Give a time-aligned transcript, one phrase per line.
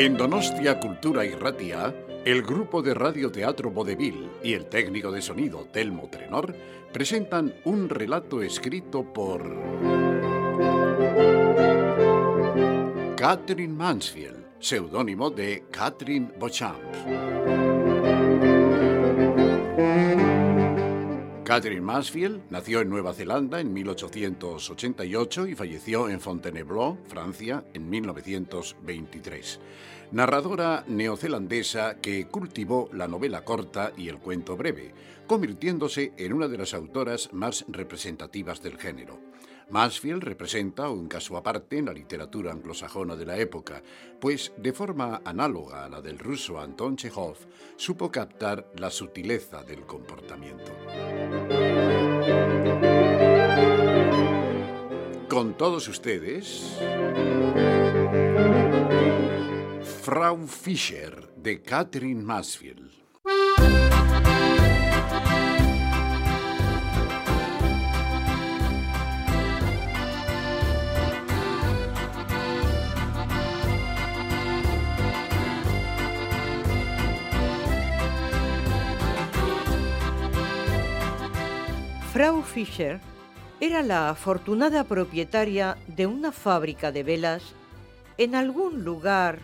[0.00, 1.92] En Donostia Cultura y Ratia,
[2.24, 6.54] el grupo de radioteatro Vodevil y el técnico de sonido Telmo Trenor
[6.92, 9.42] presentan un relato escrito por
[13.16, 16.78] Catherine Mansfield, seudónimo de Catherine Beauchamp.
[21.48, 29.58] Catherine Mansfield nació en Nueva Zelanda en 1888 y falleció en Fontainebleau, Francia, en 1923.
[30.12, 34.92] Narradora neozelandesa que cultivó la novela corta y el cuento breve,
[35.26, 39.27] convirtiéndose en una de las autoras más representativas del género.
[39.70, 43.82] Mansfield representa un caso aparte en la literatura anglosajona de la época,
[44.18, 47.36] pues de forma análoga a la del ruso Anton Chekhov,
[47.76, 50.72] supo captar la sutileza del comportamiento.
[55.28, 56.78] Con todos ustedes,
[60.02, 62.97] Frau Fischer de Catherine Mansfield.
[82.18, 82.98] Frau Fischer
[83.60, 87.44] era la afortunada propietaria de una fábrica de velas
[88.16, 89.38] en algún lugar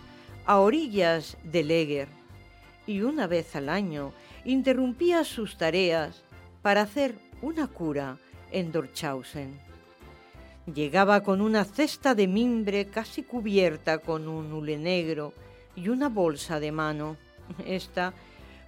[0.44, 2.08] a orillas de Leger
[2.84, 4.12] y una vez al año
[4.44, 6.24] interrumpía sus tareas
[6.62, 8.18] para hacer una cura
[8.50, 9.56] en Dorchausen.
[10.66, 15.32] Llegaba con una cesta de mimbre casi cubierta con un hule negro
[15.76, 17.18] y una bolsa de mano.
[17.64, 18.12] Esta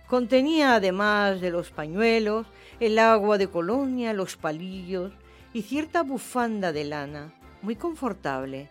[0.07, 2.47] Contenía, además de los pañuelos,
[2.81, 5.13] el agua de colonia, los palillos
[5.53, 7.33] y cierta bufanda de lana,
[7.63, 8.69] muy confortable.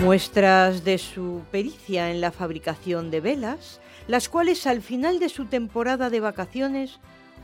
[0.00, 5.46] Muestras de su pericia en la fabricación de velas, las cuales al final de su
[5.46, 7.00] temporada de vacaciones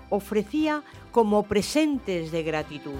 [0.08, 0.82] ofrecía
[1.12, 2.94] como presentes de gratitud.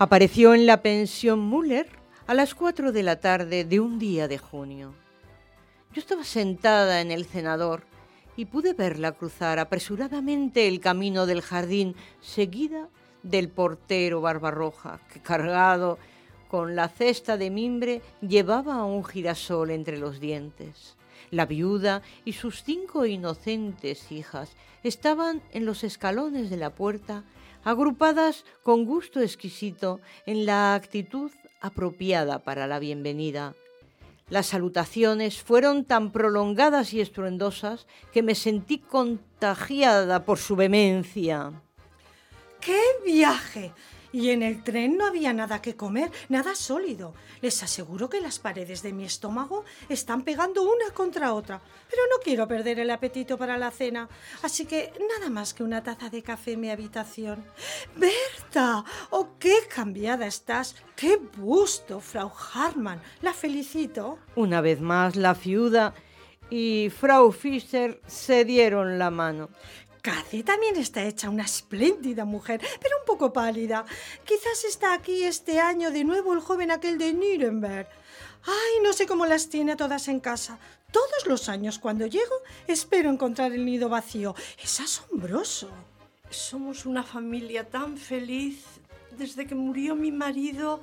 [0.00, 1.88] Apareció en la pensión Müller
[2.28, 4.94] a las cuatro de la tarde de un día de junio.
[5.92, 7.82] Yo estaba sentada en el cenador
[8.36, 12.88] y pude verla cruzar apresuradamente el camino del jardín, seguida
[13.24, 15.98] del portero Barbarroja, que cargado
[16.48, 20.94] con la cesta de mimbre llevaba un girasol entre los dientes.
[21.32, 24.52] La viuda y sus cinco inocentes hijas
[24.84, 27.24] estaban en los escalones de la puerta
[27.64, 31.30] agrupadas con gusto exquisito en la actitud
[31.60, 33.54] apropiada para la bienvenida.
[34.30, 41.62] Las salutaciones fueron tan prolongadas y estruendosas que me sentí contagiada por su vehemencia.
[42.60, 43.72] ¡Qué viaje!
[44.10, 47.12] Y en el tren no había nada que comer, nada sólido.
[47.42, 51.60] Les aseguro que las paredes de mi estómago están pegando una contra otra.
[51.90, 54.08] Pero no quiero perder el apetito para la cena.
[54.42, 57.44] Así que nada más que una taza de café en mi habitación.
[57.96, 60.74] Berta, oh, qué cambiada estás.
[60.96, 63.02] Qué busto, Frau Hartmann.
[63.20, 64.18] La felicito.
[64.36, 65.94] Una vez más, la fiuda
[66.50, 69.50] y Frau Fischer se dieron la mano.
[70.02, 73.84] Cathy también está hecha una espléndida mujer, pero un poco pálida.
[74.24, 77.88] Quizás está aquí este año de nuevo el joven aquel de Nuremberg.
[78.44, 80.58] Ay, no sé cómo las tiene todas en casa.
[80.90, 82.34] Todos los años cuando llego
[82.66, 84.34] espero encontrar el nido vacío.
[84.62, 85.70] Es asombroso.
[86.30, 88.64] Somos una familia tan feliz
[89.16, 90.82] desde que murió mi marido.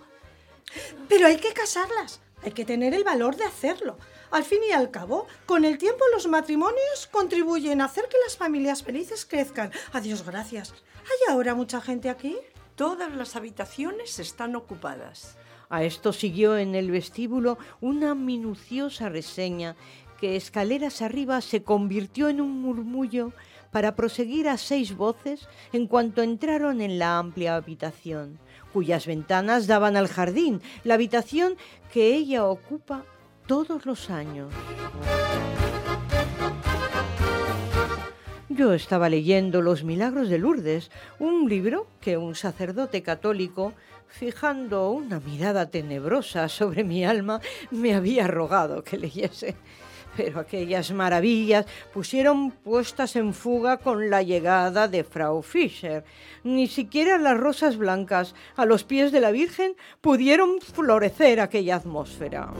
[1.07, 2.21] Pero hay que casarlas.
[2.45, 3.97] Hay que tener el valor de hacerlo.
[4.29, 8.37] Al fin y al cabo, con el tiempo los matrimonios contribuyen a hacer que las
[8.37, 9.71] familias felices crezcan.
[9.93, 10.71] Adiós, gracias.
[11.05, 12.37] ¿Hay ahora mucha gente aquí?
[12.75, 15.37] Todas las habitaciones están ocupadas.
[15.69, 19.75] A esto siguió en el vestíbulo una minuciosa reseña
[20.19, 23.33] que escaleras arriba se convirtió en un murmullo
[23.71, 28.39] para proseguir a seis voces en cuanto entraron en la amplia habitación,
[28.73, 31.55] cuyas ventanas daban al jardín, la habitación
[31.91, 33.03] que ella ocupa
[33.47, 34.53] todos los años.
[38.49, 40.89] Yo estaba leyendo Los Milagros de Lourdes,
[41.19, 43.73] un libro que un sacerdote católico,
[44.07, 49.55] fijando una mirada tenebrosa sobre mi alma, me había rogado que leyese.
[50.17, 56.03] Pero aquellas maravillas pusieron puestas en fuga con la llegada de Frau Fischer.
[56.43, 62.51] Ni siquiera las rosas blancas a los pies de la Virgen pudieron florecer aquella atmósfera.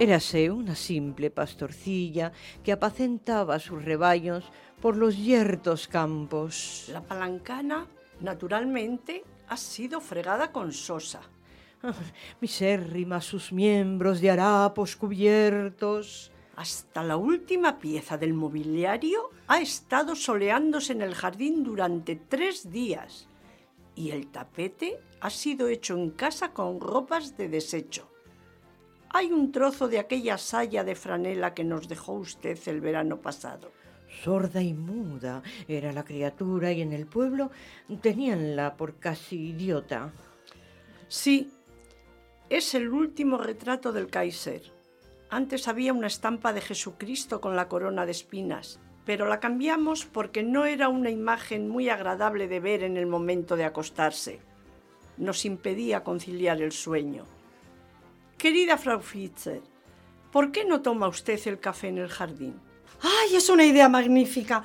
[0.00, 2.30] Érase una simple pastorcilla
[2.62, 4.44] que apacentaba sus rebaños
[4.80, 6.88] por los yertos campos.
[6.92, 7.86] La palancana,
[8.20, 11.20] naturalmente, ha sido fregada con sosa.
[12.40, 16.32] Misérrima sus miembros de harapos cubiertos.
[16.56, 23.28] Hasta la última pieza del mobiliario ha estado soleándose en el jardín durante tres días
[23.94, 28.08] y el tapete ha sido hecho en casa con ropas de desecho.
[29.10, 33.72] Hay un trozo de aquella saya de franela que nos dejó usted el verano pasado.
[34.22, 37.50] Sorda y muda era la criatura y en el pueblo
[38.00, 40.12] teníanla por casi idiota.
[41.08, 41.50] Sí,
[42.50, 44.62] es el último retrato del Kaiser.
[45.30, 50.42] Antes había una estampa de Jesucristo con la corona de espinas, pero la cambiamos porque
[50.42, 54.40] no era una imagen muy agradable de ver en el momento de acostarse.
[55.18, 57.24] Nos impedía conciliar el sueño.
[58.38, 59.60] Querida Frau Fischer,
[60.32, 62.60] ¿por qué no toma usted el café en el jardín?
[63.02, 64.62] ¡Ay, es una idea magnífica!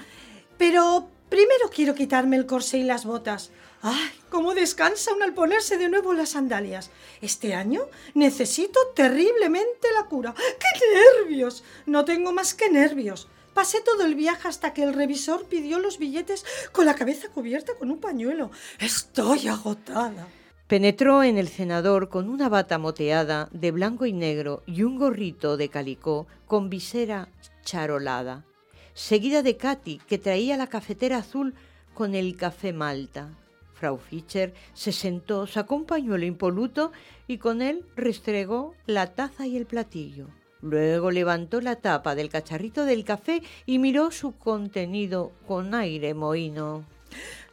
[0.57, 3.49] Pero primero quiero quitarme el corsé y las botas.
[3.81, 6.91] ¡Ay, cómo descansa al ponerse de nuevo las sandalias!
[7.21, 10.35] Este año necesito terriblemente la cura.
[10.35, 11.63] ¡Qué nervios!
[11.87, 13.27] No tengo más que nervios.
[13.55, 17.73] Pasé todo el viaje hasta que el revisor pidió los billetes con la cabeza cubierta
[17.79, 18.51] con un pañuelo.
[18.79, 20.27] Estoy agotada.
[20.67, 25.57] Penetró en el cenador con una bata moteada de blanco y negro y un gorrito
[25.57, 27.27] de calicó con visera
[27.63, 28.45] charolada,
[28.93, 31.53] seguida de Katy, que traía la cafetera azul
[31.93, 33.29] con el café malta.
[33.73, 36.91] Frau Fischer se sentó, sacó un pañuelo impoluto
[37.27, 40.27] y con él restregó la taza y el platillo.
[40.61, 46.85] Luego levantó la tapa del cacharrito del café y miró su contenido con aire mohino.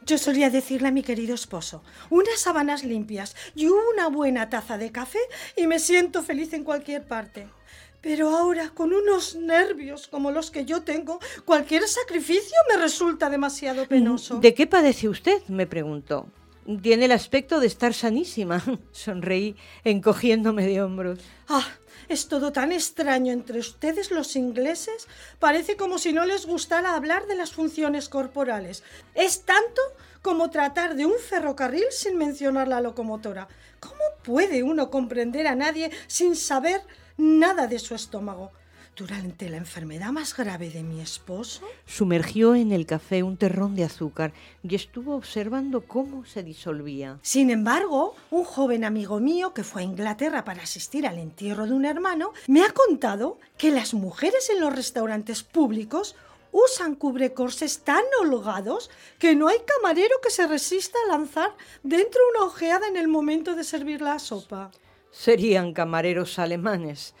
[0.05, 4.91] Yo solía decirle a mi querido esposo, unas sábanas limpias y una buena taza de
[4.91, 5.19] café
[5.55, 7.47] y me siento feliz en cualquier parte.
[8.01, 13.87] Pero ahora, con unos nervios como los que yo tengo, cualquier sacrificio me resulta demasiado
[13.87, 14.39] penoso.
[14.39, 15.41] ¿De qué padece usted?
[15.47, 16.27] me preguntó.
[16.81, 18.63] Tiene el aspecto de estar sanísima.
[18.91, 21.19] Sonreí, encogiéndome de hombros.
[21.47, 21.67] Ah,
[22.07, 25.07] es todo tan extraño entre ustedes los ingleses.
[25.39, 28.83] Parece como si no les gustara hablar de las funciones corporales.
[29.15, 29.81] Es tanto
[30.21, 33.47] como tratar de un ferrocarril sin mencionar la locomotora.
[33.79, 36.81] ¿Cómo puede uno comprender a nadie sin saber
[37.21, 38.51] nada de su estómago.
[38.95, 43.85] Durante la enfermedad más grave de mi esposo, sumergió en el café un terrón de
[43.85, 44.33] azúcar
[44.63, 47.19] y estuvo observando cómo se disolvía.
[47.21, 51.73] Sin embargo, un joven amigo mío que fue a Inglaterra para asistir al entierro de
[51.73, 56.15] un hermano me ha contado que las mujeres en los restaurantes públicos
[56.51, 58.89] usan cubrecorses tan holgados
[59.19, 63.55] que no hay camarero que se resista a lanzar dentro una ojeada en el momento
[63.55, 64.71] de servir la sopa.
[65.11, 67.13] Serían camareros alemanes.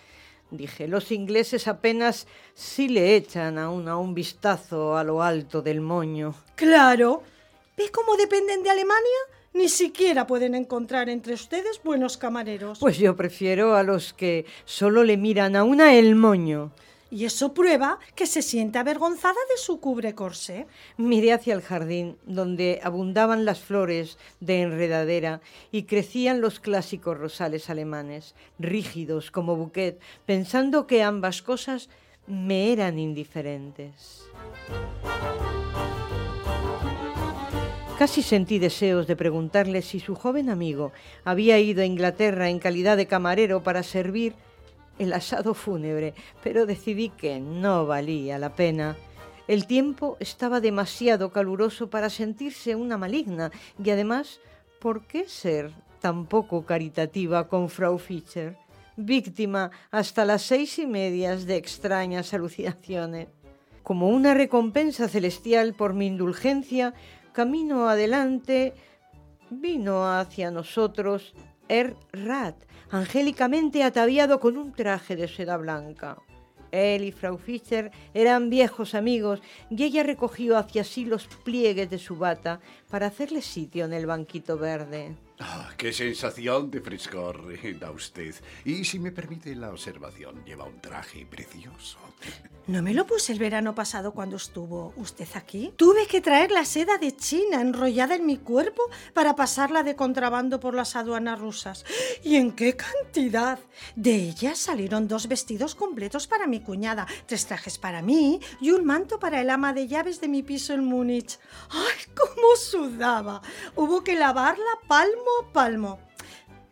[0.49, 5.79] Dije, los ingleses apenas sí le echan aún a un vistazo a lo alto del
[5.79, 6.35] moño.
[6.55, 7.23] Claro.
[7.77, 9.19] ¿Ve cómo dependen de Alemania?
[9.53, 12.79] Ni siquiera pueden encontrar entre ustedes buenos camareros.
[12.79, 16.71] Pues yo prefiero a los que solo le miran a una el moño
[17.11, 20.65] y eso prueba que se siente avergonzada de su cubre corsé.
[20.97, 25.41] Miré hacia el jardín, donde abundaban las flores de enredadera
[25.71, 31.89] y crecían los clásicos rosales alemanes, rígidos como bouquet, pensando que ambas cosas
[32.27, 34.23] me eran indiferentes.
[37.99, 40.91] Casi sentí deseos de preguntarle si su joven amigo
[41.23, 44.33] había ido a Inglaterra en calidad de camarero para servir
[44.99, 48.97] el asado fúnebre, pero decidí que no valía la pena.
[49.47, 53.51] El tiempo estaba demasiado caluroso para sentirse una maligna
[53.83, 54.39] y además,
[54.79, 58.57] ¿por qué ser tan poco caritativa con Frau Fischer,
[58.95, 63.27] víctima hasta las seis y medias de extrañas alucinaciones?
[63.83, 66.93] Como una recompensa celestial por mi indulgencia,
[67.33, 68.73] camino adelante,
[69.49, 71.33] vino hacia nosotros
[71.71, 72.57] Er Rat,
[72.89, 76.17] angélicamente ataviado con un traje de seda blanca.
[76.69, 81.97] Él y Frau Fischer eran viejos amigos y ella recogió hacia sí los pliegues de
[81.97, 82.59] su bata
[82.89, 85.15] para hacerle sitio en el banquito verde.
[85.43, 87.41] Ah, ¡Qué sensación de frescor
[87.79, 88.35] da usted!
[88.63, 91.97] Y si me permite la observación, lleva un traje precioso.
[92.67, 95.73] ¿No me lo puse el verano pasado cuando estuvo usted aquí?
[95.75, 98.83] Tuve que traer la seda de China enrollada en mi cuerpo
[99.15, 101.85] para pasarla de contrabando por las aduanas rusas.
[102.23, 103.57] ¿Y en qué cantidad?
[103.95, 108.85] De ellas salieron dos vestidos completos para mi cuñada, tres trajes para mí y un
[108.85, 111.39] manto para el ama de llaves de mi piso en Múnich.
[111.71, 113.41] ¡Ay, cómo sudaba!
[113.75, 115.99] Hubo que lavarla palmo palmo.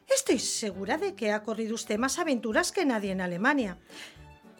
[0.07, 3.77] Estoy segura de que ha corrido usted más aventuras que nadie en Alemania.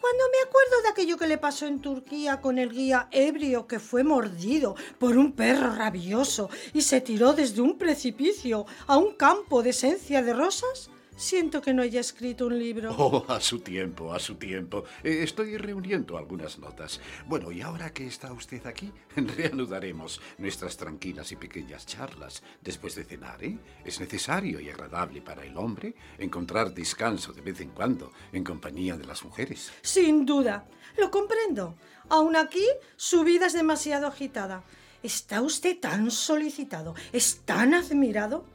[0.00, 3.78] Cuando me acuerdo de aquello que le pasó en Turquía con el guía ebrio que
[3.78, 9.62] fue mordido por un perro rabioso y se tiró desde un precipicio a un campo
[9.62, 12.96] de esencia de rosas, Siento que no haya escrito un libro.
[12.98, 14.84] Oh, a su tiempo, a su tiempo.
[15.04, 16.98] Eh, estoy reuniendo algunas notas.
[17.26, 23.04] Bueno, y ahora que está usted aquí, reanudaremos nuestras tranquilas y pequeñas charlas después de
[23.04, 23.58] cenar, ¿eh?
[23.84, 28.96] Es necesario y agradable para el hombre encontrar descanso de vez en cuando en compañía
[28.96, 29.70] de las mujeres.
[29.82, 31.74] Sin duda, lo comprendo.
[32.08, 32.64] Aún aquí,
[32.96, 34.64] su vida es demasiado agitada.
[35.02, 36.94] ¿Está usted tan solicitado?
[37.12, 38.46] ¿Es tan admirado?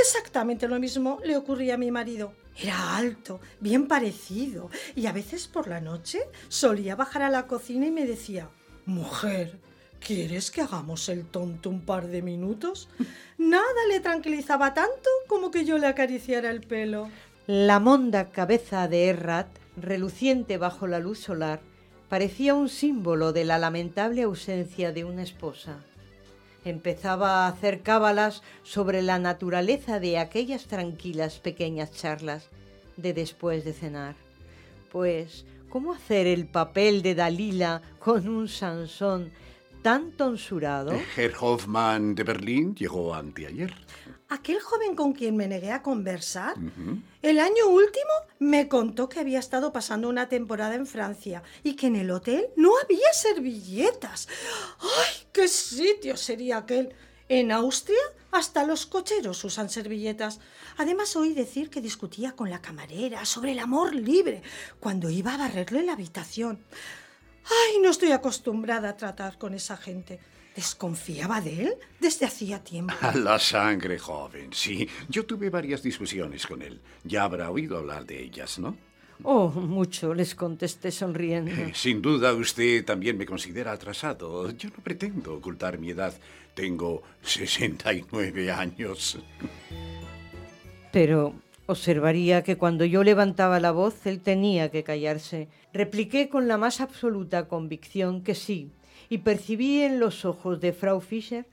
[0.00, 2.32] Exactamente lo mismo le ocurría a mi marido.
[2.56, 7.86] Era alto, bien parecido, y a veces por la noche solía bajar a la cocina
[7.86, 8.48] y me decía,
[8.86, 9.58] Mujer,
[9.98, 12.88] ¿quieres que hagamos el tonto un par de minutos?
[13.38, 17.10] Nada le tranquilizaba tanto como que yo le acariciara el pelo.
[17.46, 21.60] La monda cabeza de Errat, reluciente bajo la luz solar,
[22.08, 25.84] parecía un símbolo de la lamentable ausencia de una esposa
[26.64, 32.48] empezaba a hacer cábalas sobre la naturaleza de aquellas tranquilas pequeñas charlas
[32.96, 34.14] de después de cenar.
[34.92, 39.32] Pues, ¿cómo hacer el papel de Dalila con un Sansón
[39.82, 40.92] tan tonsurado?
[41.16, 43.74] Herr Hoffmann de Berlín llegó anteayer.
[44.28, 46.54] Aquel joven con quien me negué a conversar,
[47.20, 51.88] el año último me contó que había estado pasando una temporada en Francia y que
[51.88, 54.28] en el hotel no había servilletas.
[54.78, 56.94] ¡Ay, qué sitio sería aquel!
[57.28, 58.00] En Austria
[58.32, 60.40] hasta los cocheros usan servilletas.
[60.76, 64.42] Además oí decir que discutía con la camarera sobre el amor libre
[64.80, 66.64] cuando iba a barrerle la habitación.
[67.44, 70.20] Ay, no estoy acostumbrada a tratar con esa gente.
[70.54, 72.94] ¿Desconfiaba de él desde hacía tiempo?
[73.00, 74.88] A la sangre joven, sí.
[75.08, 76.80] Yo tuve varias discusiones con él.
[77.04, 78.76] Ya habrá oído hablar de ellas, ¿no?
[79.22, 81.50] Oh, mucho, les contesté sonriendo.
[81.50, 84.50] Eh, sin duda usted también me considera atrasado.
[84.52, 86.14] Yo no pretendo ocultar mi edad.
[86.54, 89.18] Tengo 69 años.
[90.92, 91.34] Pero
[91.66, 95.48] observaría que cuando yo levantaba la voz, él tenía que callarse.
[95.72, 98.70] Repliqué con la más absoluta convicción que sí,
[99.08, 101.46] y percibí en los ojos de Frau Fischer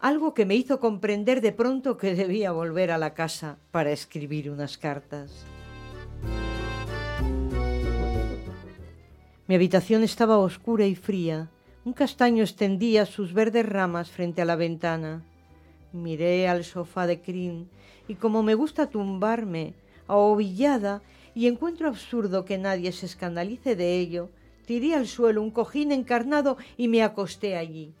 [0.00, 4.50] algo que me hizo comprender de pronto que debía volver a la casa para escribir
[4.50, 5.44] unas cartas.
[9.50, 11.50] Mi habitación estaba oscura y fría.
[11.84, 15.24] Un castaño extendía sus verdes ramas frente a la ventana.
[15.92, 17.68] Miré al sofá de crin
[18.06, 19.74] y como me gusta tumbarme,
[20.06, 21.02] ahovillada,
[21.34, 24.30] y encuentro absurdo que nadie se escandalice de ello,
[24.66, 27.92] tiré al suelo un cojín encarnado y me acosté allí.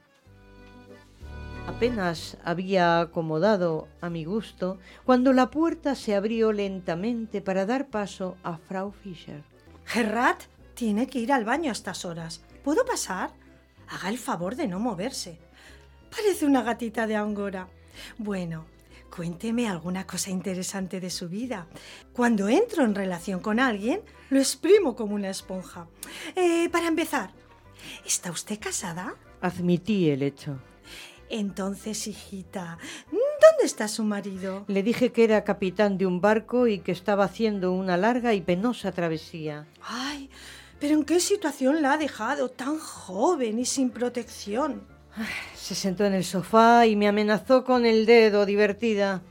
[1.66, 8.36] Apenas había acomodado a mi gusto cuando la puerta se abrió lentamente para dar paso
[8.44, 9.42] a Frau Fischer.
[9.84, 10.44] Gerrat
[10.80, 12.40] tiene que ir al baño a estas horas.
[12.64, 13.34] ¿Puedo pasar?
[13.88, 15.38] Haga el favor de no moverse.
[16.10, 17.68] Parece una gatita de Angora.
[18.16, 18.64] Bueno,
[19.14, 21.66] Cuénteme alguna cosa interesante de su vida.
[22.12, 25.88] Cuando entro en relación con alguien, lo exprimo como una esponja.
[26.36, 27.32] Eh, para empezar,
[28.06, 29.16] ¿está usted casada?
[29.40, 30.60] Admití el hecho.
[31.28, 32.78] Entonces, hijita,
[33.10, 34.64] ¿dónde está su marido?
[34.68, 38.40] Le dije que era capitán de un barco y que estaba haciendo una larga y
[38.40, 39.66] penosa travesía.
[39.82, 40.30] Ay,
[40.80, 44.82] pero ¿en qué situación la ha dejado tan joven y sin protección?
[45.54, 49.22] Se sentó en el sofá y me amenazó con el dedo, divertida.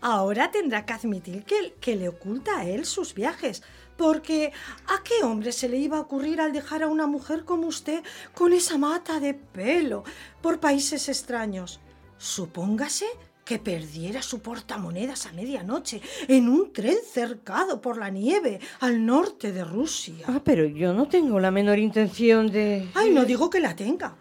[0.00, 3.62] Ahora tendrá que admitir que, que, le oculta a él sus viajes,
[3.96, 4.52] porque
[4.86, 8.02] ¿a qué hombre se le iba a ocurrir al dejar a una mujer como usted
[8.34, 10.04] con esa mata de pelo
[10.40, 11.80] por países extraños?
[12.16, 13.06] Supóngase
[13.48, 19.52] que perdiera su portamonedas a medianoche en un tren cercado por la nieve al norte
[19.52, 20.26] de Rusia.
[20.26, 22.86] Ah, pero yo no tengo la menor intención de...
[22.92, 24.16] Ay, no digo que la tenga.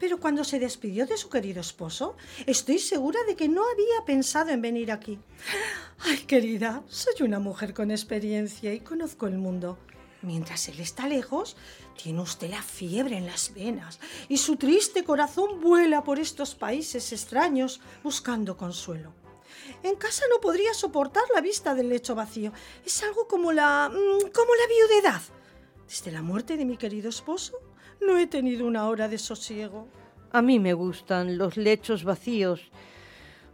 [0.00, 2.16] Pero cuando se despidió de su querido esposo,
[2.46, 5.20] estoy segura de que no había pensado en venir aquí.
[6.00, 9.78] Ay, querida, soy una mujer con experiencia y conozco el mundo.
[10.24, 11.54] Mientras él está lejos,
[12.02, 17.12] tiene usted la fiebre en las venas y su triste corazón vuela por estos países
[17.12, 19.12] extraños buscando consuelo.
[19.82, 22.52] En casa no podría soportar la vista del lecho vacío.
[22.86, 23.90] Es algo como la.
[23.90, 25.20] Mm, como la viudedad.
[25.86, 27.58] Desde la muerte de mi querido esposo,
[28.00, 29.88] no he tenido una hora de sosiego.
[30.32, 32.70] A mí me gustan los lechos vacíos.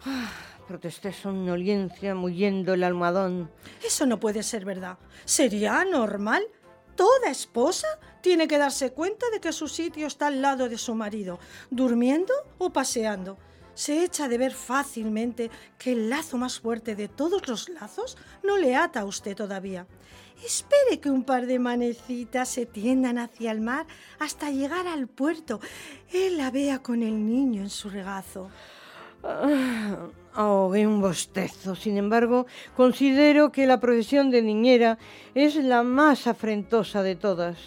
[0.06, 0.30] Ah,
[0.68, 3.50] protesté somnolencia, muyendo el almohadón.
[3.84, 4.98] Eso no puede ser verdad.
[5.24, 6.44] ¿Sería normal?
[7.00, 7.88] Toda esposa
[8.20, 11.38] tiene que darse cuenta de que su sitio está al lado de su marido,
[11.70, 13.38] durmiendo o paseando.
[13.72, 18.58] Se echa de ver fácilmente que el lazo más fuerte de todos los lazos no
[18.58, 19.86] le ata a usted todavía.
[20.44, 23.86] Espere que un par de manecitas se tiendan hacia el mar
[24.18, 25.58] hasta llegar al puerto.
[26.12, 28.50] Él la vea con el niño en su regazo.
[30.34, 31.74] Ah, ahogué un bostezo.
[31.74, 32.46] Sin embargo,
[32.76, 34.98] considero que la profesión de niñera
[35.34, 37.58] es la más afrentosa de todas.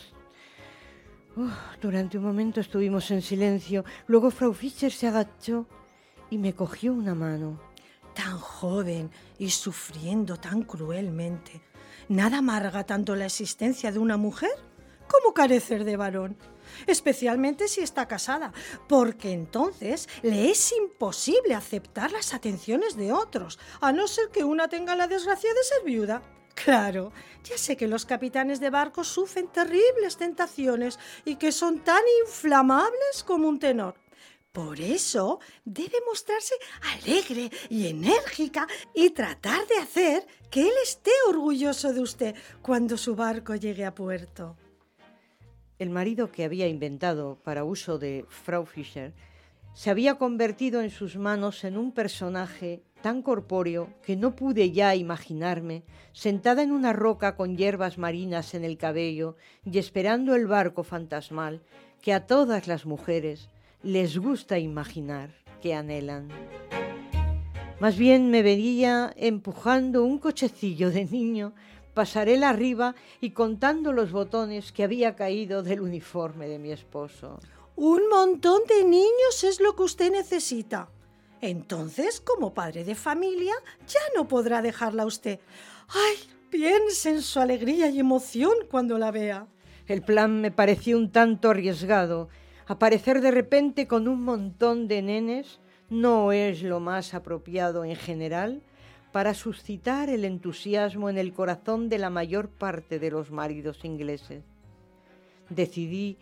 [1.81, 3.83] durante un momento estuvimos en silencio.
[4.07, 5.65] Luego Frau Fischer se agachó
[6.29, 7.59] y me cogió una mano.
[8.13, 11.61] Tan joven y sufriendo tan cruelmente.
[12.07, 14.51] ¿Nada amarga tanto la existencia de una mujer
[15.09, 16.37] como carecer de varón?
[16.87, 18.53] Especialmente si está casada,
[18.87, 24.67] porque entonces le es imposible aceptar las atenciones de otros, a no ser que una
[24.67, 26.21] tenga la desgracia de ser viuda.
[26.55, 27.11] Claro,
[27.43, 33.23] ya sé que los capitanes de barcos sufren terribles tentaciones y que son tan inflamables
[33.25, 33.95] como un tenor.
[34.51, 36.53] Por eso debe mostrarse
[36.93, 43.15] alegre y enérgica y tratar de hacer que él esté orgulloso de usted cuando su
[43.15, 44.55] barco llegue a puerto.
[45.83, 49.11] El marido que había inventado para uso de Frau Fischer
[49.73, 54.95] se había convertido en sus manos en un personaje tan corpóreo que no pude ya
[54.95, 59.35] imaginarme sentada en una roca con hierbas marinas en el cabello
[59.65, 61.61] y esperando el barco fantasmal
[62.01, 63.49] que a todas las mujeres
[63.81, 66.29] les gusta imaginar que anhelan.
[67.81, 71.53] Más bien me veía empujando un cochecillo de niño,
[71.93, 77.39] pasarela arriba y contando los botones que había caído del uniforme de mi esposo.
[77.75, 80.89] Un montón de niños es lo que usted necesita.
[81.41, 83.53] Entonces, como padre de familia,
[83.87, 85.39] ya no podrá dejarla usted.
[85.89, 86.15] ¡Ay!
[86.49, 89.47] Piense en su alegría y emoción cuando la vea.
[89.87, 92.29] El plan me pareció un tanto arriesgado
[92.65, 98.61] Aparecer de repente con un montón de nenes no es lo más apropiado en general
[99.13, 104.43] para suscitar el entusiasmo en el corazón de la mayor parte de los maridos ingleses.
[105.49, 106.17] Decidí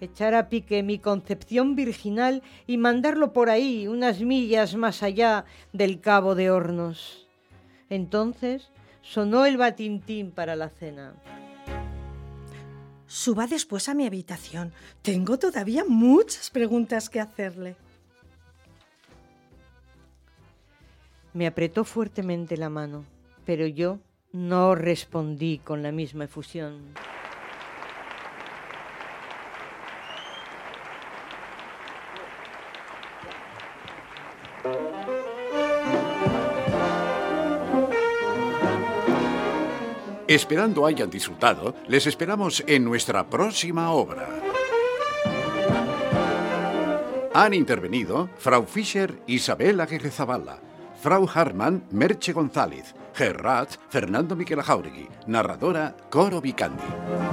[0.00, 6.00] echar a pique mi concepción virginal y mandarlo por ahí, unas millas más allá del
[6.00, 7.28] Cabo de Hornos.
[7.88, 11.14] Entonces sonó el batintín para la cena.
[13.06, 14.72] Suba después a mi habitación.
[15.02, 17.76] Tengo todavía muchas preguntas que hacerle.
[21.34, 23.04] Me apretó fuertemente la mano,
[23.46, 23.98] pero yo
[24.32, 26.94] no respondí con la misma efusión.
[40.28, 44.28] Esperando hayan disfrutado, les esperamos en nuestra próxima obra.
[47.34, 50.58] Han intervenido Frau Fischer, Isabel Aguirre Zabala,
[51.02, 57.31] Frau Hartmann, Merche González, Gerrat, Fernando Miquel Jauregui, narradora Coro Vicandi.